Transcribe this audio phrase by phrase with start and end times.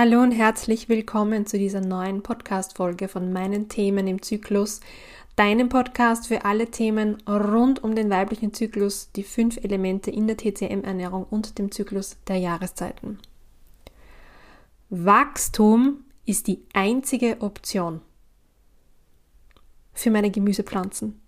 [0.00, 4.78] Hallo und herzlich willkommen zu dieser neuen Podcast-Folge von meinen Themen im Zyklus,
[5.34, 10.36] deinem Podcast für alle Themen rund um den weiblichen Zyklus, die fünf Elemente in der
[10.36, 13.18] TCM-Ernährung und dem Zyklus der Jahreszeiten.
[14.88, 18.00] Wachstum ist die einzige Option
[19.94, 21.20] für meine Gemüsepflanzen.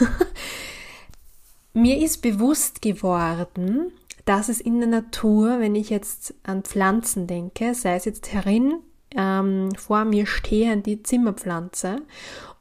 [1.74, 3.92] Mir ist bewusst geworden,
[4.24, 8.80] dass es in der Natur, wenn ich jetzt an Pflanzen denke, sei es jetzt herin,
[9.16, 12.02] ähm, vor mir stehen die Zimmerpflanze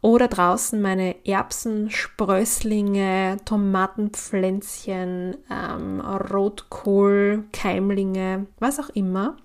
[0.01, 9.37] oder draußen meine Erbsen, Sprösslinge, Tomatenpflänzchen, ähm, Rotkohl, Keimlinge, was auch immer.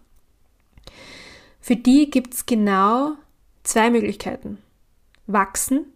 [1.61, 3.13] Für die gibt es genau
[3.63, 4.59] zwei Möglichkeiten.
[5.27, 5.87] Wachsen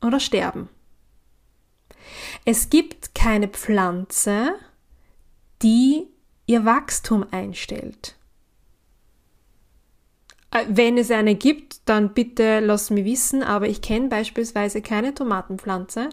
[0.00, 0.68] oder sterben.
[2.44, 4.54] Es gibt keine Pflanze,
[5.62, 6.08] die
[6.46, 8.16] ihr Wachstum einstellt.
[10.50, 15.14] Äh, wenn es eine gibt, dann bitte lass mich wissen, aber ich kenne beispielsweise keine
[15.14, 16.10] Tomatenpflanze,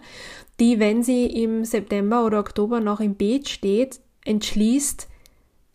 [0.60, 5.08] die, wenn sie im September oder Oktober noch im Beet steht, entschließt,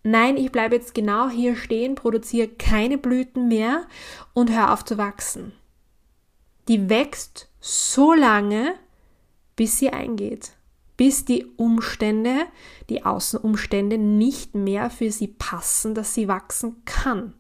[0.03, 3.87] nein, ich bleibe jetzt genau hier stehen, produziere keine Blüten mehr
[4.35, 5.53] und hör auf zu wachsen.
[6.69, 8.75] Die wächst so lange,
[9.55, 10.56] bis sie eingeht
[10.97, 12.47] bis die Umstände,
[12.89, 17.35] die Außenumstände nicht mehr für sie passen, dass sie wachsen kann.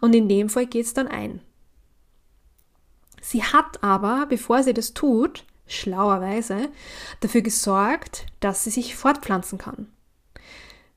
[0.00, 1.40] Und in dem Fall geht es dann ein.
[3.20, 6.68] Sie hat aber, bevor sie das tut, schlauerweise,
[7.20, 9.88] dafür gesorgt, dass sie sich fortpflanzen kann.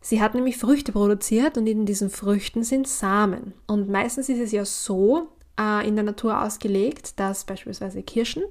[0.02, 3.54] Sie hat nämlich Früchte produziert und in diesen Früchten sind Samen.
[3.66, 8.44] Und meistens ist es ja so äh, in der Natur ausgelegt, dass beispielsweise Kirschen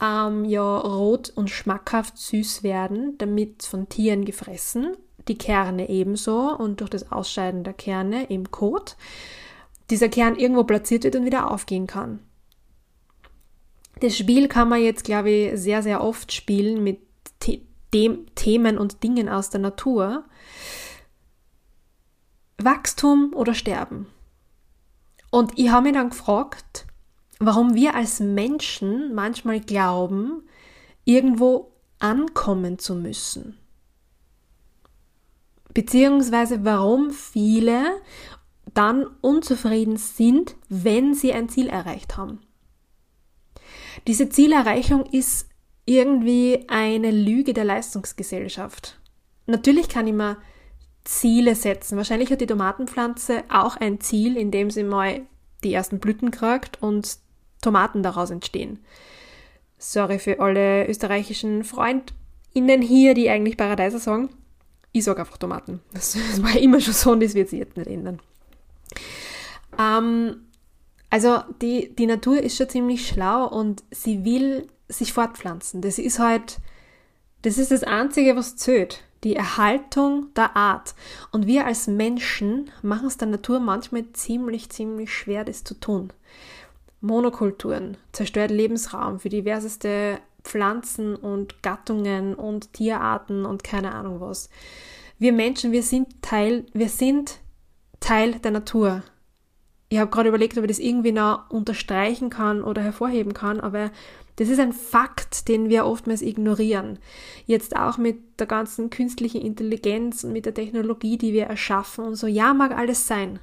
[0.00, 4.96] ähm, ja rot und schmackhaft süß werden, damit von Tieren gefressen.
[5.26, 8.96] Die Kerne ebenso und durch das Ausscheiden der Kerne im Kot
[9.90, 12.20] dieser Kern irgendwo platziert wird und wieder aufgehen kann.
[14.00, 17.00] Das Spiel kann man jetzt, glaube ich, sehr, sehr oft spielen mit
[17.92, 20.24] The Themen und Dingen aus der Natur.
[22.58, 24.06] Wachstum oder Sterben.
[25.30, 26.86] Und ich habe mich dann gefragt,
[27.38, 30.42] warum wir als Menschen manchmal glauben,
[31.04, 33.58] irgendwo ankommen zu müssen.
[35.74, 38.00] Beziehungsweise warum viele
[38.74, 42.40] dann unzufrieden sind, wenn sie ein Ziel erreicht haben.
[44.06, 45.48] Diese Zielerreichung ist
[45.84, 48.98] irgendwie eine Lüge der Leistungsgesellschaft.
[49.46, 50.36] Natürlich kann ich mir
[51.04, 51.96] Ziele setzen.
[51.96, 55.22] Wahrscheinlich hat die Tomatenpflanze auch ein Ziel, indem sie mal
[55.64, 57.18] die ersten Blüten kriegt und
[57.60, 58.78] Tomaten daraus entstehen.
[59.78, 64.30] Sorry für alle österreichischen FreundInnen hier, die eigentlich Paradeiser sagen.
[64.92, 65.80] Ich sage einfach Tomaten.
[65.92, 68.20] Das, das war immer schon so und das wird sich jetzt nicht ändern.
[69.78, 70.48] Ähm,
[71.10, 75.80] also die, die Natur ist schon ziemlich schlau und sie will sich fortpflanzen.
[75.80, 76.58] Das ist halt,
[77.42, 79.02] das ist das Einzige, was zählt.
[79.24, 80.94] Die Erhaltung der Art.
[81.32, 86.12] Und wir als Menschen machen es der Natur manchmal ziemlich, ziemlich schwer, das zu tun.
[87.00, 94.48] Monokulturen, zerstört Lebensraum für diverseste Pflanzen und Gattungen und Tierarten und keine Ahnung was.
[95.18, 97.40] Wir Menschen, wir sind Teil, wir sind
[98.00, 99.02] Teil der Natur.
[99.90, 103.90] Ich habe gerade überlegt, ob ich das irgendwie noch unterstreichen kann oder hervorheben kann, aber
[104.36, 106.98] das ist ein Fakt, den wir oftmals ignorieren.
[107.46, 112.14] Jetzt auch mit der ganzen künstlichen Intelligenz und mit der Technologie, die wir erschaffen und
[112.14, 112.26] so.
[112.28, 113.40] Ja, mag alles sein.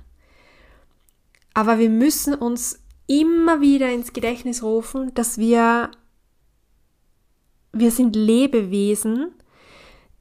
[1.54, 5.92] Aber wir müssen uns immer wieder ins Gedächtnis rufen, dass wir,
[7.72, 9.34] wir sind Lebewesen,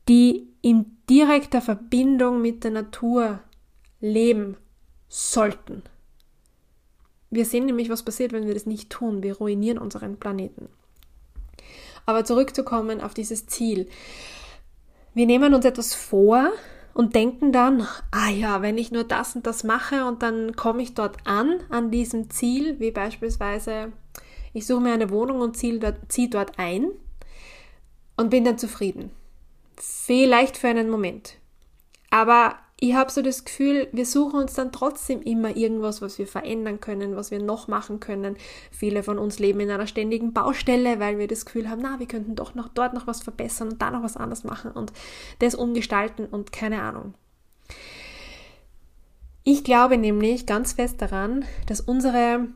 [0.09, 3.41] die in direkter Verbindung mit der Natur
[4.01, 4.57] leben
[5.09, 5.83] sollten.
[7.31, 9.23] Wir sehen nämlich, was passiert, wenn wir das nicht tun.
[9.23, 10.69] Wir ruinieren unseren Planeten.
[12.07, 13.89] Aber zurückzukommen auf dieses Ziel.
[15.15, 16.53] Wir nehmen uns etwas vor,
[16.95, 20.83] und denken dann, ah ja, wenn ich nur das und das mache und dann komme
[20.83, 23.93] ich dort an, an diesem Ziel, wie beispielsweise,
[24.53, 26.89] ich suche mir eine Wohnung und ziehe dort, ziehe dort ein
[28.17, 29.11] und bin dann zufrieden.
[29.77, 31.37] Vielleicht für einen Moment.
[32.11, 36.27] Aber ich habe so das Gefühl, wir suchen uns dann trotzdem immer irgendwas, was wir
[36.27, 38.37] verändern können, was wir noch machen können.
[38.71, 42.07] Viele von uns leben in einer ständigen Baustelle, weil wir das Gefühl haben, na, wir
[42.07, 44.93] könnten doch noch dort noch was verbessern und da noch was anders machen und
[45.39, 47.15] das umgestalten und keine Ahnung.
[49.45, 52.49] Ich glaube nämlich ganz fest daran, dass unsere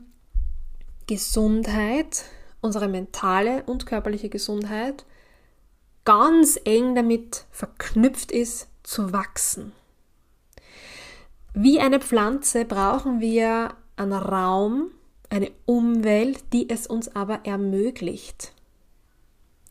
[1.07, 2.25] Gesundheit,
[2.61, 5.05] unsere mentale und körperliche Gesundheit
[6.03, 9.71] ganz eng damit verknüpft ist, zu wachsen.
[11.53, 14.91] Wie eine Pflanze brauchen wir einen Raum,
[15.29, 18.53] eine Umwelt, die es uns aber ermöglicht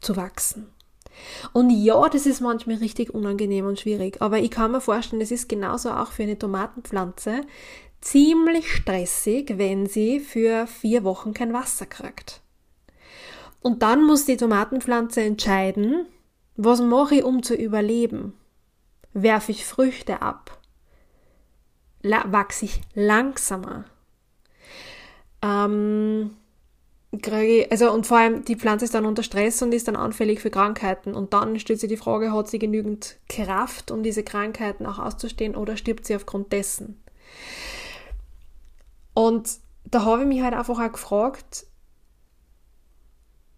[0.00, 0.68] zu wachsen.
[1.52, 5.32] Und ja, das ist manchmal richtig unangenehm und schwierig, aber ich kann mir vorstellen, es
[5.32, 7.40] ist genauso auch für eine Tomatenpflanze
[8.00, 12.40] ziemlich stressig, wenn sie für vier Wochen kein Wasser kriegt.
[13.60, 16.06] Und dann muss die Tomatenpflanze entscheiden,
[16.56, 18.34] was mache ich, um zu überleben?
[19.12, 20.57] Werfe ich Früchte ab?
[22.02, 23.84] Wachse ich langsamer?
[25.42, 26.36] Ähm,
[27.70, 30.50] also und vor allem die Pflanze ist dann unter Stress und ist dann anfällig für
[30.50, 34.98] Krankheiten und dann stellt sich die Frage, hat sie genügend Kraft, um diese Krankheiten auch
[34.98, 37.02] auszustehen oder stirbt sie aufgrund dessen?
[39.14, 39.48] Und
[39.84, 41.66] da habe ich mich halt einfach auch gefragt,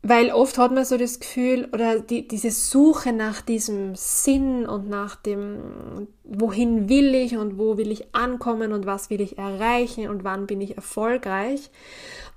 [0.02, 4.88] weil oft hat man so das Gefühl oder die, diese Suche nach diesem Sinn und
[4.88, 10.08] nach dem, wohin will ich und wo will ich ankommen und was will ich erreichen
[10.08, 11.70] und wann bin ich erfolgreich.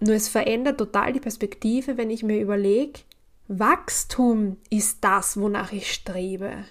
[0.01, 2.99] Nur es verändert total die Perspektive, wenn ich mir überlege,
[3.47, 6.65] Wachstum ist das, wonach ich strebe.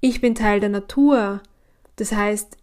[0.00, 1.42] Ich bin Teil der Natur.
[1.96, 2.56] Das heißt,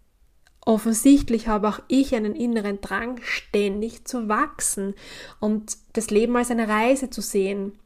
[0.68, 4.96] Offensichtlich habe auch ich einen inneren Drang, ständig zu wachsen
[5.40, 7.80] und das Leben als eine Reise zu sehen.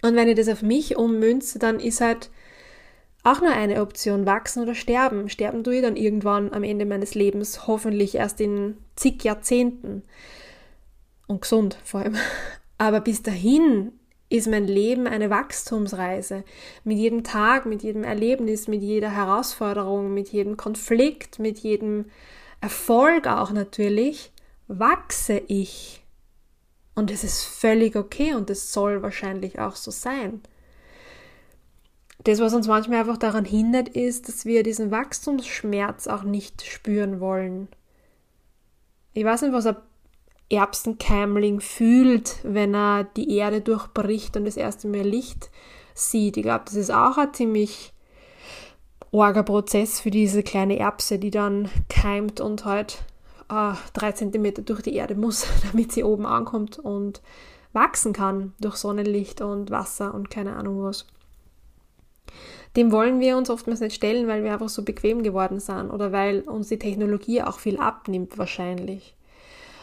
[0.00, 2.30] Und wenn ich das auf mich ummünze, dann ist halt
[3.24, 5.28] auch nur eine Option, wachsen oder sterben.
[5.28, 10.04] Sterben tue ich dann irgendwann am Ende meines Lebens, hoffentlich erst in zig Jahrzehnten.
[11.26, 12.14] Und gesund vor allem.
[12.78, 13.97] Aber bis dahin
[14.30, 16.44] ist mein Leben eine Wachstumsreise.
[16.84, 22.06] Mit jedem Tag, mit jedem Erlebnis, mit jeder Herausforderung, mit jedem Konflikt, mit jedem
[22.60, 24.32] Erfolg auch natürlich,
[24.66, 26.02] wachse ich.
[26.94, 30.42] Und es ist völlig okay und es soll wahrscheinlich auch so sein.
[32.24, 37.20] Das, was uns manchmal einfach daran hindert, ist, dass wir diesen Wachstumsschmerz auch nicht spüren
[37.20, 37.68] wollen.
[39.14, 39.76] Ich weiß nicht, was ein
[40.50, 45.50] Erbsenkeimling fühlt, wenn er die Erde durchbricht und das erste Mal Licht
[45.94, 46.36] sieht.
[46.36, 47.92] Ich glaube, das ist auch ein ziemlich
[49.12, 53.04] arger Prozess für diese kleine Erbse, die dann keimt und halt
[53.50, 57.20] äh, drei Zentimeter durch die Erde muss, damit sie oben ankommt und
[57.72, 61.06] wachsen kann durch Sonnenlicht und Wasser und keine Ahnung was.
[62.76, 66.12] Dem wollen wir uns oftmals nicht stellen, weil wir einfach so bequem geworden sind oder
[66.12, 69.14] weil uns die Technologie auch viel abnimmt wahrscheinlich.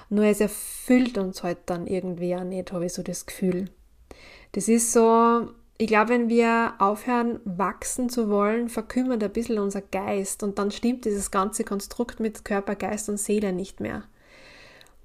[0.09, 3.69] Nur es erfüllt uns halt dann irgendwie auch nicht, habe ich so das Gefühl.
[4.51, 9.81] Das ist so, ich glaube, wenn wir aufhören, wachsen zu wollen, verkümmert ein bisschen unser
[9.81, 14.03] Geist und dann stimmt dieses ganze Konstrukt mit Körper, Geist und Seele nicht mehr.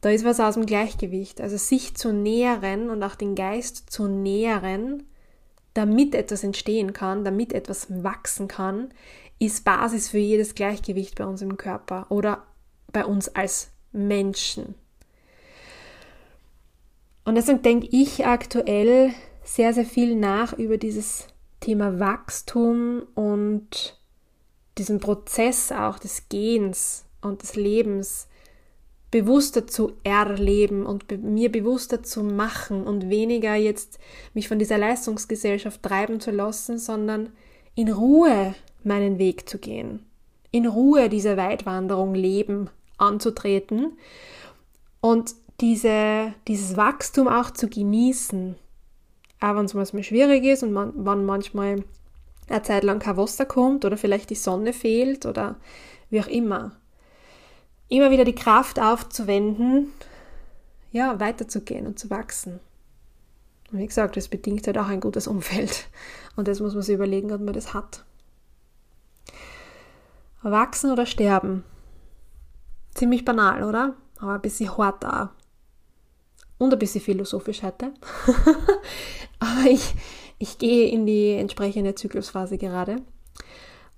[0.01, 1.41] Da ist was aus dem Gleichgewicht.
[1.41, 5.05] Also sich zu nähren und auch den Geist zu nähren,
[5.75, 8.93] damit etwas entstehen kann, damit etwas wachsen kann,
[9.39, 12.47] ist Basis für jedes Gleichgewicht bei uns im Körper oder
[12.93, 14.75] bei uns als Menschen.
[17.25, 19.13] Und deswegen denke ich aktuell
[19.45, 21.27] sehr, sehr viel nach über dieses
[21.61, 23.99] Thema Wachstum und
[24.79, 28.29] diesen Prozess auch des Gehens und des Lebens
[29.11, 33.99] bewusster zu erleben und be mir bewusster zu machen und weniger jetzt
[34.35, 37.31] mich von dieser Leistungsgesellschaft treiben zu lassen, sondern
[37.75, 40.07] in Ruhe meinen Weg zu gehen,
[40.53, 43.99] in Ruhe diese Weitwanderung leben anzutreten.
[45.01, 48.57] Und diese, dieses Wachstum auch zu genießen.
[49.41, 51.85] Auch wenn es manchmal schwierig ist und man, wenn manchmal
[52.49, 55.57] eine Zeit lang kein Wasser kommt oder vielleicht die Sonne fehlt oder
[56.11, 56.73] wie auch immer.
[57.89, 59.93] Immer wieder die Kraft aufzuwenden,
[60.93, 62.61] ja, weiterzugehen und zu wachsen.
[63.71, 65.89] Und wie gesagt, das bedingt halt auch ein gutes Umfeld.
[66.37, 68.05] Und das muss man sich überlegen, ob man das hat.
[70.43, 71.65] Wachsen oder sterben?
[72.95, 73.95] Ziemlich banal, oder?
[74.19, 75.29] Aber ein bisschen hart auch
[76.61, 77.93] und ein bisschen philosophisch heute.
[79.39, 79.95] Aber ich,
[80.39, 82.97] ich gehe in die entsprechende Zyklusphase gerade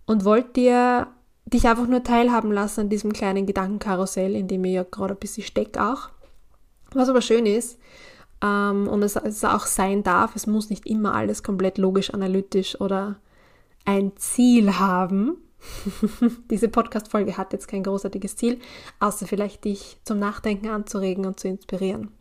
[0.07, 1.09] und wollte dir
[1.45, 5.19] dich einfach nur teilhaben lassen an diesem kleinen Gedankenkarussell, in dem ich ja gerade ein
[5.21, 6.11] bisschen stecke auch.
[6.95, 7.81] Was aber schön ist
[8.43, 12.81] ähm, und es, es auch sein darf, es muss nicht immer alles komplett logisch, analytisch
[12.81, 13.17] oder
[13.85, 15.37] ein Ziel haben.
[16.51, 18.61] Diese Podcast-Folge hat jetzt kein großartiges Ziel,
[19.01, 22.13] außer vielleicht dich zum Nachdenken anzuregen und zu inspirieren.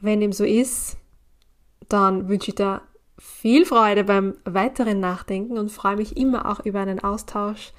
[0.00, 0.96] Wenn dem so ist,
[1.88, 2.82] dann wünsche ich dir
[3.18, 7.72] viel Freude beim weiteren Nachdenken und freue mich immer auch über einen Austausch.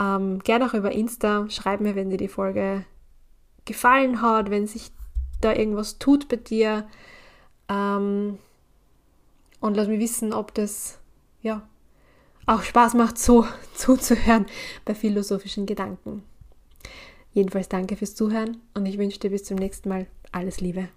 [0.00, 1.48] Ähm, gerne auch über Insta.
[1.48, 2.84] Schreib mir, wenn dir die Folge
[3.64, 4.90] gefallen hat, wenn sich
[5.40, 6.86] da irgendwas tut bei dir.
[7.68, 8.38] Ähm,
[9.60, 10.98] und lass mich wissen, ob das
[11.40, 11.66] ja
[12.46, 14.46] auch Spaß macht, so zuzuhören
[14.84, 16.22] bei philosophischen Gedanken.
[17.32, 20.88] Jedenfalls danke fürs Zuhören und ich wünsche dir bis zum nächsten Mal alles Liebe.